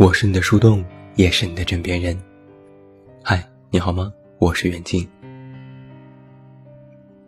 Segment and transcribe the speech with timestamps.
[0.00, 0.82] 我是你的树洞，
[1.14, 2.18] 也是你的枕边人。
[3.22, 4.10] 嗨，你好吗？
[4.38, 5.06] 我是袁静。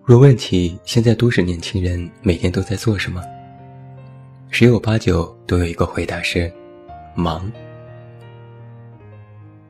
[0.02, 3.22] 若问起现在都市年轻人每天都在做什么，
[4.48, 6.50] 十有八九都有一个回答是：
[7.14, 7.53] 忙。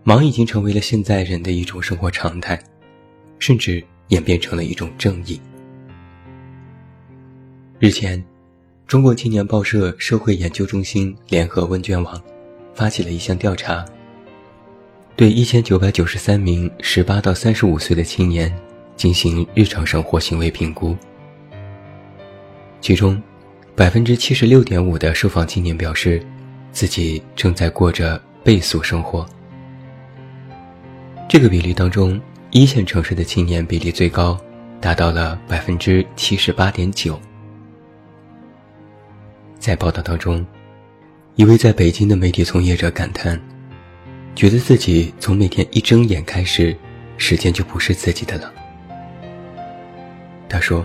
[0.04, 2.56] 忙已经成为了现在人的一种生活常态，
[3.40, 5.40] 甚至演变成了一种正义。
[7.80, 8.24] 日前，
[8.86, 12.22] 中国青年报社社会研究中心联合问卷网。
[12.74, 13.84] 发起了一项调查，
[15.14, 18.52] 对一千九百九十三名十八到三十五岁的青年
[18.96, 20.96] 进行日常生活行为评估。
[22.80, 23.22] 其中，
[23.76, 26.24] 百分之七十六点五的受访青年表示，
[26.72, 29.26] 自己正在过着倍速生活。
[31.28, 32.20] 这个比例当中，
[32.50, 34.38] 一线城市的青年比例最高，
[34.80, 37.20] 达到了百分之七十八点九。
[39.58, 40.44] 在报道当中。
[41.34, 43.40] 一位在北京的媒体从业者感叹，
[44.36, 46.76] 觉得自己从每天一睁眼开始，
[47.16, 48.52] 时间就不是自己的了。
[50.46, 50.84] 他说：“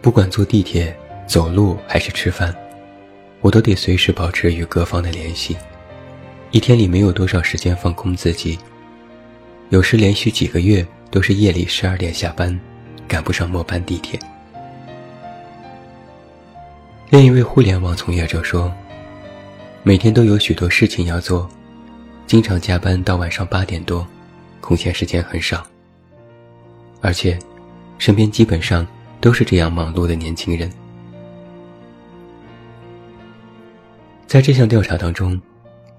[0.00, 2.54] 不管坐地铁、走路还是吃饭，
[3.40, 5.56] 我都得随时保持与各方的联系。
[6.52, 8.56] 一天里没有多少时间放空自己，
[9.70, 12.56] 有时连续几个月都是夜里十二点下班，
[13.08, 14.16] 赶不上末班地铁。”
[17.10, 18.72] 另一位互联网从业者说。
[19.82, 21.48] 每天都有许多事情要做，
[22.26, 24.06] 经常加班到晚上八点多，
[24.60, 25.66] 空闲时间很少。
[27.00, 27.38] 而且，
[27.96, 28.86] 身边基本上
[29.22, 30.70] 都是这样忙碌的年轻人。
[34.26, 35.40] 在这项调查当中，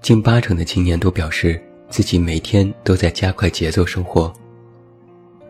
[0.00, 1.60] 近八成的青年都表示
[1.90, 4.32] 自己每天都在加快节奏生活，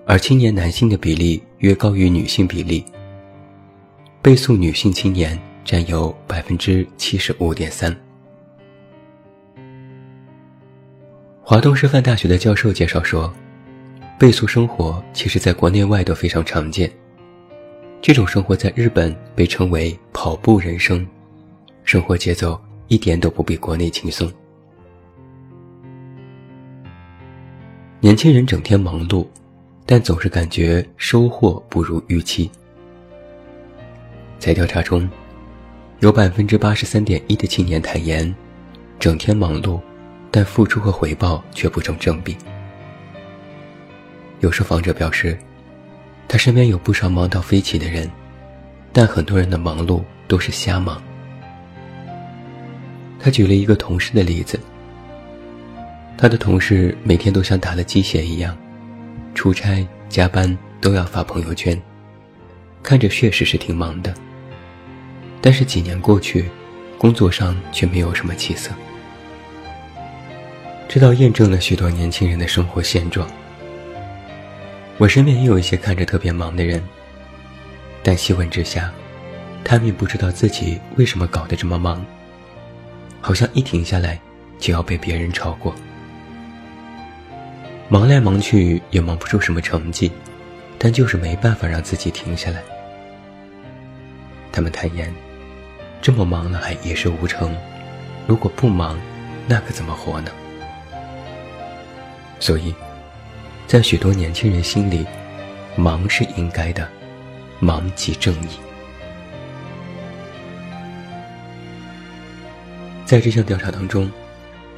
[0.06, 2.82] 而青年男性的比例约高于女性比例。
[4.22, 7.94] 倍速女性青年占有百分之七十五点三。
[11.44, 13.30] 华东师范大学的教授介绍说，
[14.16, 16.90] 倍速生活其实在国内外都非常常见。
[18.00, 21.04] 这种生活在日本被称为“跑步人生”，
[21.82, 24.32] 生活节奏一点都不比国内轻松。
[27.98, 29.26] 年轻人整天忙碌，
[29.84, 32.48] 但总是感觉收获不如预期。
[34.38, 35.10] 在调查中，
[35.98, 38.32] 有百分之八十三点一的青年坦言，
[39.00, 39.80] 整天忙碌。
[40.32, 42.36] 但付出和回报却不成正比。
[44.40, 45.38] 有受访者表示，
[46.26, 48.10] 他身边有不少忙到飞起的人，
[48.92, 51.00] 但很多人的忙碌都是瞎忙。
[53.20, 54.58] 他举了一个同事的例子，
[56.16, 58.56] 他的同事每天都像打了鸡血一样，
[59.34, 61.80] 出差加班都要发朋友圈，
[62.82, 64.12] 看着确实是挺忙的。
[65.40, 66.48] 但是几年过去，
[66.96, 68.72] 工作上却没有什么起色。
[70.92, 73.26] 这倒验证了许多年轻人的生活现状。
[74.98, 76.82] 我身边也有一些看着特别忙的人，
[78.02, 78.92] 但细问之下，
[79.64, 82.04] 他们也不知道自己为什么搞得这么忙，
[83.22, 84.20] 好像一停下来
[84.58, 85.74] 就要被别人超过。
[87.88, 90.12] 忙来忙去也忙不出什么成绩，
[90.76, 92.62] 但就是没办法让自己停下来。
[94.52, 95.10] 他们坦言，
[96.02, 97.56] 这么忙了还一事无成，
[98.26, 99.00] 如果不忙，
[99.48, 100.30] 那可怎么活呢？
[102.42, 102.74] 所以，
[103.68, 105.06] 在许多年轻人心里，
[105.76, 106.88] 忙是应该的，
[107.60, 108.48] 忙即正义。
[113.06, 114.10] 在这项调查当中，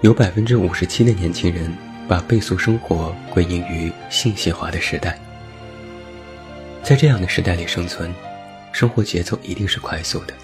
[0.02, 1.74] 有百分之五十七的年轻人
[2.06, 5.18] 把倍速生活归因于信息化的时代。
[6.82, 8.12] 在这样的时代里生存，
[8.74, 10.34] 生活节奏一定是快速的。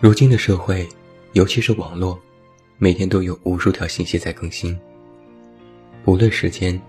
[0.00, 0.88] 如今的社会，
[1.34, 2.18] 尤其是网络，
[2.78, 4.74] 每天都有无数条信息在更新。
[6.06, 6.80] 无论时间，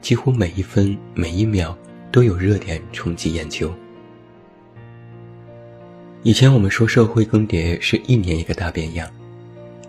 [0.00, 1.76] 几乎每一分每一秒
[2.12, 3.72] 都有热点冲击眼球。
[6.22, 9.10] 以前我们说社会更迭是一年一个大变样，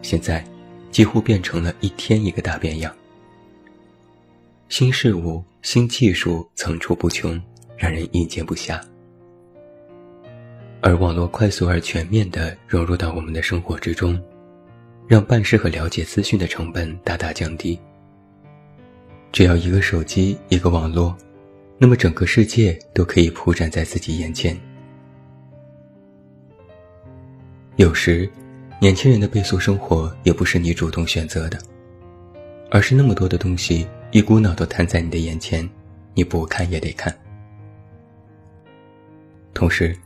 [0.01, 0.41] 现在
[0.89, 2.93] 几乎变成了一天一个大变样。
[4.69, 7.39] 新事物、新技术层出不穷，
[7.75, 8.79] 让人应接不暇。
[10.79, 14.17] 而网络快速而全面地融入到我们的生活之中，
[15.09, 17.77] 让办事和了解资讯的成本大大降低。
[19.31, 21.15] 只要一个手机，一个网络，
[21.77, 24.59] 那么整个世界都可以铺展在自己眼前。
[27.77, 28.29] 有时，
[28.79, 31.57] 年轻人的倍速生活也不是你主动选择的，
[32.69, 35.67] 而是那么多的东西一股脑都摊在你的眼前，
[36.13, 37.17] 你不看也得看。
[39.53, 39.97] 同时，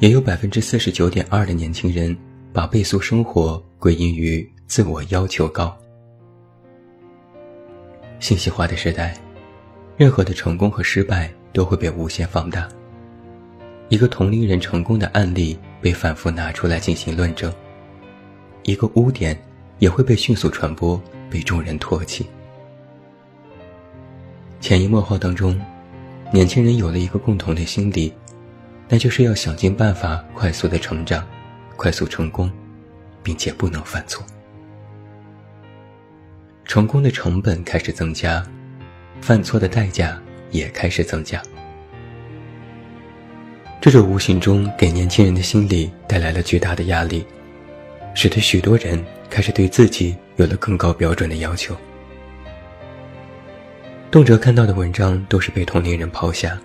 [0.00, 2.16] 也有百分之四十九点二的年轻人
[2.54, 5.76] 把倍速生活归因于自我要求高。
[8.18, 9.14] 信息化的时代，
[9.96, 12.68] 任何的成功和失败都会被无限放大。
[13.88, 17.52] 一个同龄人成功的案例被反复拿出来进行论证，
[18.64, 19.40] 一个污点
[19.78, 22.26] 也会被迅速传播，被众人唾弃。
[24.60, 25.60] 潜移默化当中，
[26.32, 28.12] 年轻人有了一个共同的心理，
[28.88, 31.24] 那就是要想尽办法快速的成长，
[31.76, 32.50] 快速成功，
[33.22, 34.26] 并且不能犯错。
[36.66, 38.44] 成功的成本开始增加，
[39.20, 40.20] 犯错的代价
[40.50, 41.40] 也开始增加。
[43.80, 47.24] 这种无形中给年轻人的心理带来了巨大的压力，
[48.14, 51.76] 使得许多人开始对自己有了更高标准的要求。
[54.10, 56.58] 动辄看到的文章都是被同龄人抛下，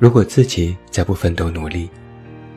[0.00, 1.88] 如果自己再不奋斗努力，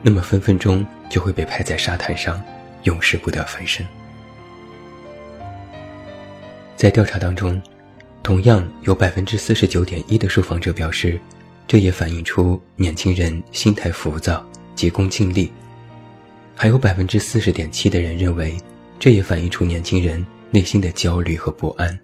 [0.02, 2.42] 那么分分钟就会被拍在沙滩上，
[2.82, 3.86] 永世不得翻身。
[6.78, 7.60] 在调查当中，
[8.22, 11.20] 同样有百分之四十九点一的受访者表示。
[11.66, 14.42] 这也反映出年轻人心态浮躁、
[14.74, 15.52] 急功近利，
[16.54, 18.56] 还有百分之四十点七的人认为，
[18.98, 21.98] 这也反映出年轻人内心的焦虑和不安。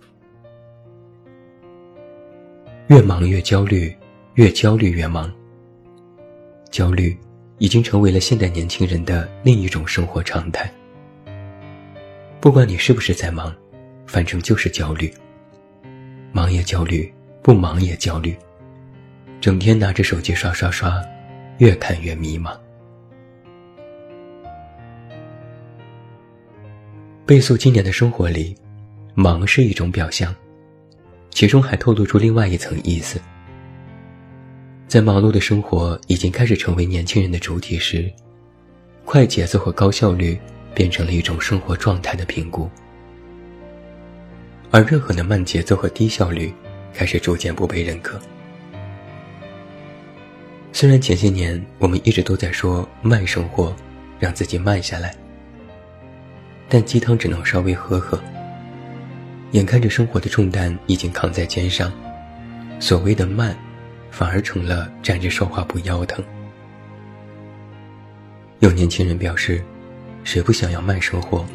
[2.89, 3.91] 越忙越焦虑，
[4.35, 5.33] 越焦虑越忙。
[6.71, 7.17] 焦虑
[7.57, 10.71] 已经成为了现代年轻人的另一种生活常态。
[12.39, 13.51] 不管你是不是在忙，
[14.07, 15.13] 反正就是焦虑。
[16.33, 17.13] 忙也焦虑，
[17.43, 18.37] 不忙也焦虑。
[19.41, 21.01] 整天拿着手机刷刷刷，
[21.59, 22.57] 越看越迷茫。
[27.27, 28.55] 倍速青年的生活里，
[29.15, 30.35] 忙是一种表象，
[31.31, 33.21] 其中还透露出另外一层意思。
[34.87, 38.13] 在忙碌的生活已经开始成为年轻人的主体时，
[39.05, 40.39] 快节奏和高效率
[40.75, 42.71] 变成了一种生活状态的评估，
[44.75, 46.53] 而任何的慢节奏和低效率
[46.93, 48.21] 开始逐渐不被认可。
[50.73, 53.73] 虽然前些年我们一直都在说慢生活，
[54.19, 55.15] 让自己慢下来，
[56.69, 58.21] 但鸡汤只能稍微喝喝。
[59.53, 61.93] 眼看着生活的重担已经扛在肩上，
[62.81, 63.57] 所谓的慢，
[64.11, 66.25] 反而成了站着说话不腰疼。
[68.59, 69.63] 有年轻人表示
[70.25, 71.47] ：“谁不想要慢生活？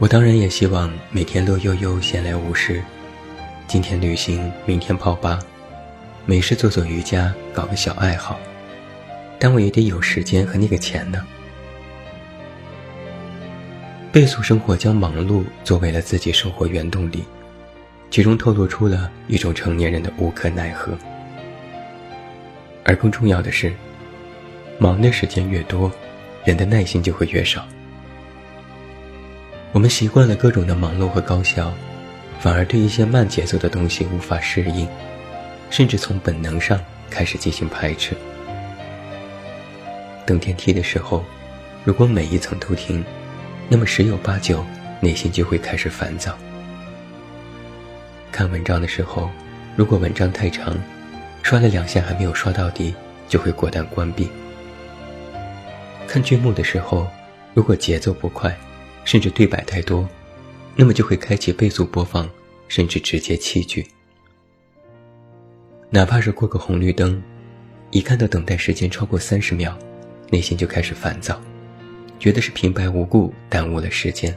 [0.00, 2.82] 我当然也希望每天乐悠悠、闲来无事，
[3.68, 5.38] 今天旅行，明天泡吧。”
[6.24, 8.40] 没事做做瑜伽，搞个小爱好，
[9.38, 11.22] 但我也得有时间和那个钱呢。
[14.10, 17.22] 倍速生活将忙碌作为了自己生活原动力，
[18.10, 20.96] 其中透露出了一种成年人的无可奈何。
[22.84, 23.70] 而更重要的是，
[24.78, 25.92] 忙的时间越多，
[26.42, 27.68] 人的耐心就会越少。
[29.72, 31.72] 我们习惯了各种的忙碌和高效，
[32.40, 34.86] 反而对一些慢节奏的东西无法适应。
[35.70, 38.16] 甚至从本能上开始进行排斥。
[40.26, 41.24] 等电梯的时候，
[41.84, 43.04] 如果每一层都停，
[43.68, 44.66] 那么十有八九
[44.98, 46.36] 内心就会开始烦躁。
[48.32, 49.30] 看文章的时候，
[49.76, 50.76] 如果文章太长，
[51.44, 52.92] 刷了两下还没有刷到底，
[53.28, 54.28] 就会果断关闭。
[56.08, 57.06] 看剧目的时候，
[57.54, 58.52] 如果节奏不快，
[59.10, 60.08] 甚至对白太多，
[60.76, 62.30] 那么就会开启倍速播放，
[62.68, 63.84] 甚至直接弃剧。
[65.90, 67.20] 哪怕是过个红绿灯，
[67.90, 69.76] 一看到等待时间超过三十秒，
[70.30, 71.42] 内心就开始烦躁，
[72.20, 74.32] 觉得是平白无故耽误了时间。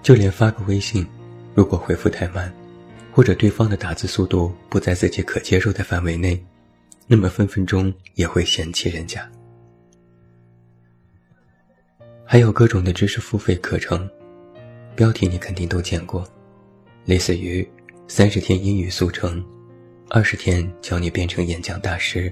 [0.00, 1.04] 就连发个微信，
[1.56, 2.54] 如果回复太慢，
[3.10, 6.40] 或者对方的打字速度不在自己可接受的范围内，
[7.08, 9.28] 那么分分钟也会嫌弃人家。
[12.24, 14.08] 还有各种的知识付费课程，
[14.96, 16.26] 标题你肯定都见过，
[17.04, 17.66] 类似于。
[18.06, 19.42] 三十天英语速成，
[20.10, 22.30] 二十天教你变成演讲大师，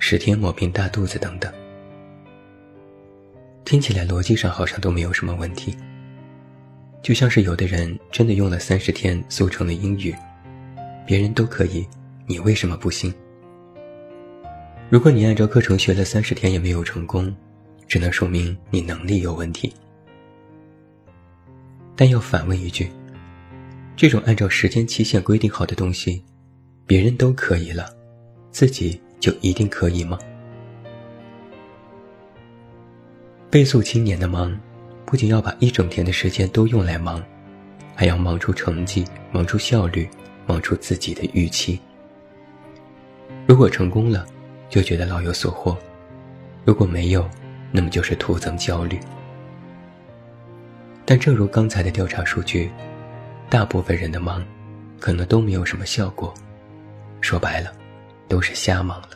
[0.00, 1.52] 十天抹平大肚子等等，
[3.64, 5.76] 听起来逻辑上好像都没有什么问题。
[7.00, 10.12] 就像是有的人真的用了三十天速成了英语，
[11.06, 11.86] 别人都可以，
[12.26, 13.14] 你为什么不行？
[14.90, 17.32] 如果你按照课程学了三十天也没有成功，
[17.86, 19.72] 只能说明你能力有问题。
[21.96, 22.90] 但要反问一句。
[23.96, 26.20] 这种按照时间期限规定好的东西，
[26.84, 27.86] 别人都可以了，
[28.50, 30.18] 自己就一定可以吗？
[33.48, 34.58] 倍速青年的忙，
[35.06, 37.22] 不仅要把一整天的时间都用来忙，
[37.94, 40.08] 还要忙出成绩，忙出效率，
[40.44, 41.78] 忙出自己的预期。
[43.46, 44.26] 如果成功了，
[44.68, 45.76] 就觉得老有所获；
[46.64, 47.30] 如果没有，
[47.76, 49.00] 那么就是徒增焦虑。
[51.04, 52.70] 但正如刚才的调查数据，
[53.50, 54.46] 大部分人的忙，
[55.00, 56.32] 可能都没有什么效果。
[57.20, 57.72] 说白了，
[58.28, 59.08] 都是瞎忙了。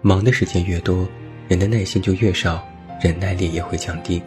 [0.00, 1.06] 忙的时间越多，
[1.46, 2.66] 人的耐心就越少，
[3.02, 4.22] 忍耐力也会降低。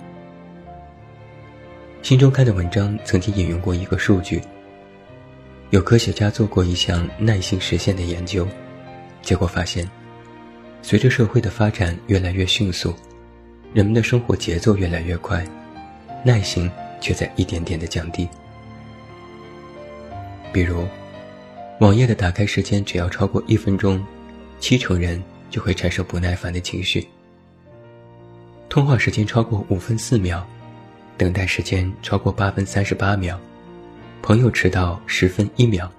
[2.03, 4.39] 新周刊的文章曾经引用过一个数据：
[5.71, 8.47] 有科学家做过一项耐心实现的研究，
[9.23, 9.89] 结果发现，
[10.81, 12.93] 随着社会的发展越来越迅速，
[13.73, 15.45] 人们的生活节奏越来越快，
[16.25, 16.69] 耐心
[16.99, 18.27] 却在一点点的降低。
[20.51, 20.85] 比如，
[21.79, 24.03] 网页的打开时间只要超过一分钟，
[24.59, 27.01] 七成人就会产生不耐烦的情绪；
[28.67, 30.45] 通话时间超过五分四秒，
[31.15, 33.39] 等待时间超过八分三十八秒，
[34.21, 35.89] 朋友迟到十分一秒，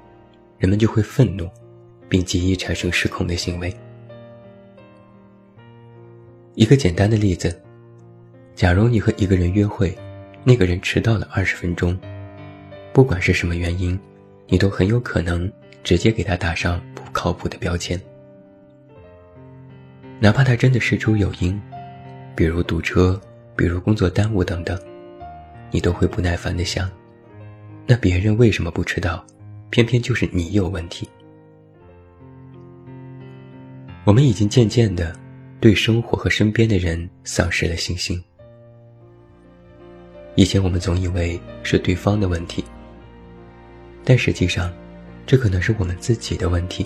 [0.59, 1.49] 人们就会愤怒，
[2.09, 3.75] 并极易产生失控的行为。
[6.55, 7.61] 一个简单的例子：
[8.55, 9.97] 假如你和一个人约会，
[10.45, 11.99] 那个人迟到了二十分钟，
[12.93, 13.99] 不管是什么原因。
[14.49, 15.51] 你都很有可能
[15.83, 17.99] 直接给他打上不靠谱的标签，
[20.21, 21.59] 哪怕他真的事出有因，
[22.37, 23.19] 比如堵车，
[23.57, 24.79] 比如工作耽误等等，
[25.71, 26.91] 你都会不耐烦的想：
[27.87, 29.25] 那别人为什么不迟到，
[29.71, 31.09] 偏偏就是你有问题？
[34.05, 35.17] 我们已经渐渐的
[35.63, 38.21] 对生活和身边的人丧失了信心。
[40.35, 42.65] 以前我们总以为是对方的问题。
[44.03, 44.73] 但实际上，
[45.25, 46.85] 这可能是我们自己的问题，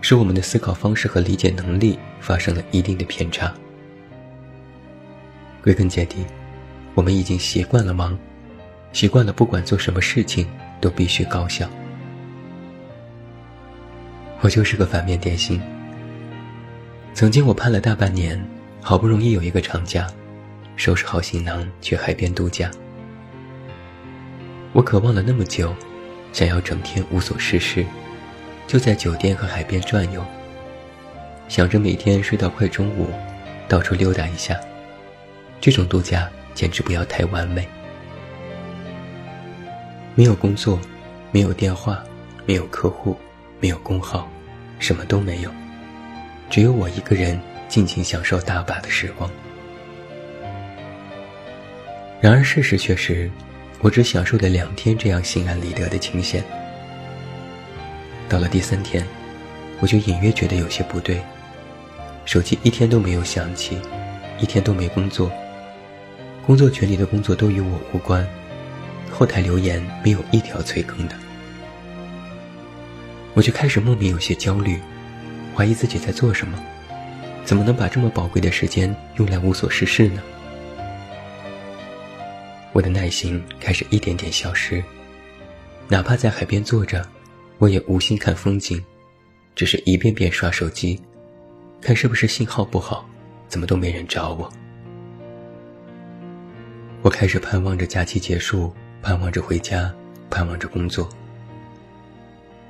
[0.00, 3.52] 是我们的思考方式和理解能力发生了一定的偏差。
[5.62, 6.24] 归根结底，
[6.94, 8.18] 我们已经习惯了忙，
[8.94, 10.48] 习惯了不管做什么事情
[10.80, 11.68] 都必须高效。
[14.40, 15.60] 我就是个反面典型。
[17.16, 18.38] 曾经我盼了大半年，
[18.82, 20.06] 好不容易有一个长假，
[20.76, 22.70] 收拾好行囊去海边度假。
[24.74, 25.74] 我渴望了那么久。
[26.30, 27.86] 想要整天无所事事，
[28.66, 30.22] 就在酒店和海边转悠，
[31.48, 33.08] 想着每天睡到快中午，
[33.66, 34.60] 到处溜达一下。
[35.58, 37.66] 这种度假简直不要太完美。
[40.14, 40.78] 没有工作，
[41.32, 42.04] 没有电话，
[42.44, 43.16] 没有客户，
[43.58, 44.30] 没有工号，
[44.78, 45.50] 什么都没有，
[46.50, 49.30] 只有我一个人尽情享受大把的时光。
[52.20, 53.30] 然而事实却是。
[53.82, 56.42] 我只享受了两天这样心安理得的清闲。
[58.26, 59.06] 到了第三天，
[59.80, 61.20] 我就隐约觉得有些不对。
[62.24, 63.78] 手机一天都没有响起，
[64.40, 65.30] 一天都没工作，
[66.44, 68.26] 工作群里的工作都与我无关，
[69.10, 71.14] 后台留言没有一条催更的，
[73.34, 74.80] 我就开始莫名有些焦虑，
[75.56, 76.62] 怀疑自己在做什么，
[77.42, 80.22] 怎么能把这么宝贵的时间用来无所事事呢？
[82.74, 84.84] 我的耐心开始一点点消失，
[85.88, 87.02] 哪怕在海边坐着，
[87.56, 88.84] 我也无心看风景，
[89.54, 91.00] 只是一遍遍刷手机，
[91.80, 93.08] 看是不是信号不好，
[93.48, 94.52] 怎么都没人找我。
[97.00, 98.70] 我开始盼望着假期结束，
[99.00, 99.90] 盼望着回家，
[100.28, 101.08] 盼望着工作。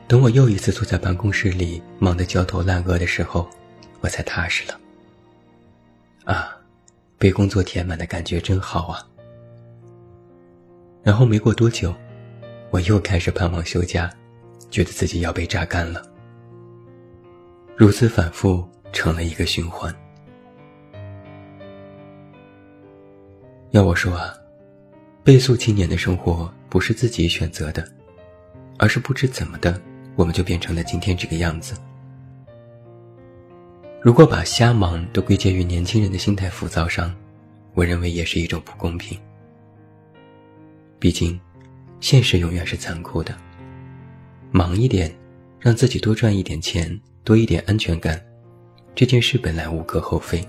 [0.08, 3.48] 等我又一次坐在办公室里忙得焦头烂额的时候，
[4.00, 4.80] 我才踏实了。
[6.24, 6.56] 啊，
[7.18, 9.04] 被工作填满的感觉真好啊！
[11.02, 11.94] 然后没过多久，
[12.70, 14.08] 我又开始盼望休假，
[14.70, 16.02] 觉得自己要被榨干了。
[17.76, 19.94] 如此反复，成了一个循环。
[23.72, 24.32] 要我说啊，
[25.24, 27.86] 倍速青年的生活不是自己选择的，
[28.78, 29.80] 而是不知怎么的，
[30.16, 31.76] 我们就变成了今天这个样子。
[34.00, 37.14] 如果把瞎忙都归结于年轻人的心态浮躁上，
[37.74, 39.18] 我认为也是一种不公平。
[40.98, 41.38] 毕竟，
[42.00, 43.36] 现实永远是残酷的。
[44.50, 45.14] 忙一点，
[45.60, 48.18] 让自己多赚一点钱，多一点安全感，
[48.94, 50.42] 这件事本来无可厚非。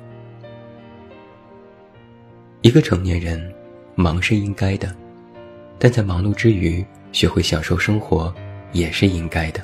[2.61, 3.53] 一个成年人，
[3.95, 4.95] 忙是应该的，
[5.77, 8.33] 但在忙碌之余，学会享受生活，
[8.71, 9.61] 也是应该的。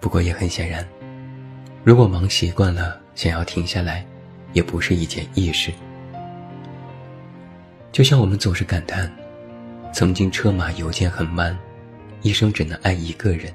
[0.00, 0.86] 不过也很显然，
[1.84, 4.04] 如果忙习惯了，想要停下来，
[4.52, 5.70] 也不是一件易事。
[7.92, 9.12] 就像我们总是感叹，
[9.92, 11.56] 曾经车马邮件很慢，
[12.22, 13.52] 一生只能爱一个人。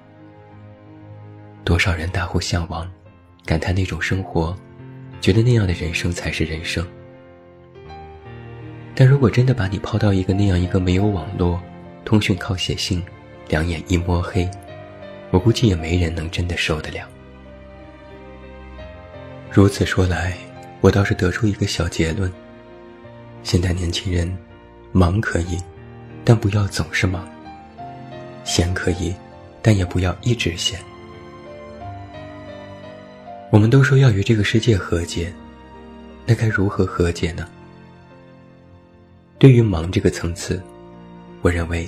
[1.63, 2.87] 多少人大呼向往，
[3.43, 4.55] 感叹那种生活，
[5.19, 6.85] 觉得那样的人生才是人生。
[8.93, 11.59] 但如果真的把你抛到一个那样一个没有网络、
[12.05, 13.03] 通讯靠写信、
[13.49, 14.49] 两眼一摸黑，
[15.31, 17.09] 我估计也没人能真的受得了。
[19.51, 20.37] 如此说来，
[20.81, 22.31] 我倒是得出一个小结论：
[23.41, 24.37] 现在年轻人，
[24.91, 25.57] 忙可以，
[26.23, 27.23] 但不要总是忙；
[28.43, 29.13] 闲可以，
[29.61, 30.79] 但也不要一直闲。
[33.49, 35.33] 我们都说要与这个世界和解，
[36.25, 37.47] 那该如何和解呢？
[39.39, 40.61] 对于忙这个层次，
[41.45, 41.87] 我认为，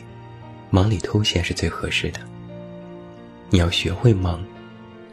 [0.70, 2.20] 忙里偷闲是最合适的。
[3.50, 4.46] 你要学会忙，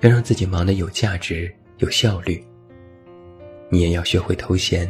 [0.02, 2.44] 要让自己忙得有价值、有效率。
[3.70, 4.86] 你也要学会偷闲，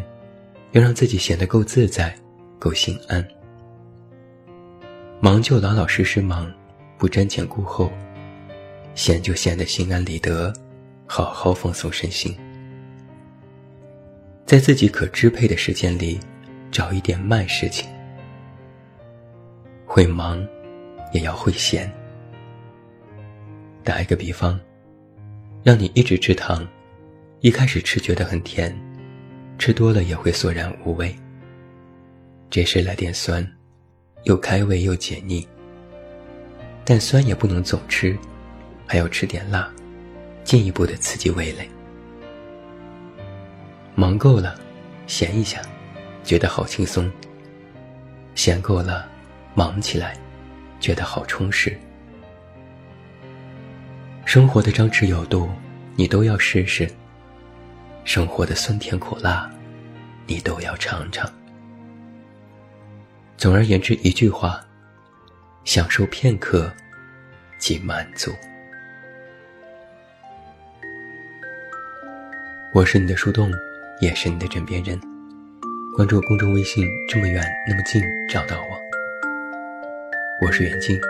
[0.72, 2.12] 要让自己闲得够自在、
[2.58, 3.24] 够心安。
[5.20, 6.52] 忙就老老实实忙，
[6.98, 7.88] 不瞻前顾后；
[8.96, 10.52] 闲就闲得心安理得。
[11.06, 12.36] 好好放松身心，
[14.46, 16.18] 在自己可支配的时间里，
[16.72, 17.88] 找一点慢事情。
[19.94, 20.44] 会忙，
[21.12, 21.88] 也要会闲。
[23.84, 24.58] 打一个比方，
[25.62, 26.66] 让你一直吃糖，
[27.42, 28.76] 一开始吃觉得很甜，
[29.56, 31.14] 吃多了也会索然无味。
[32.50, 33.48] 这时来点酸，
[34.24, 35.46] 又开胃又解腻。
[36.84, 38.18] 但酸也不能总吃，
[38.88, 39.72] 还要吃点辣。
[40.42, 41.68] 进一步的刺激味蕾，
[43.94, 44.58] 忙够了，
[45.06, 45.62] 闲一下，
[46.24, 47.08] 觉得好轻松；
[48.34, 49.08] 闲够了，
[49.54, 50.16] 忙起来，
[50.80, 51.78] 觉得好充实。
[54.24, 55.48] 生活的张弛有度，
[55.96, 56.86] 你都要试试；
[58.04, 59.48] 生活的酸甜苦辣，
[60.26, 61.30] 你都要尝尝。
[63.36, 64.60] 总而言之，一句话：
[65.64, 66.72] 享受片刻，
[67.58, 68.32] 即满足。
[72.72, 73.52] 我是你的树洞，
[74.00, 74.98] 也是你的枕边人。
[75.96, 78.83] 关注公众微信，这么远那么近，找到我。
[80.40, 81.00] 我是袁静，